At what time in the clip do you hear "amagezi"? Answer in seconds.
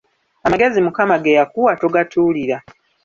0.45-0.77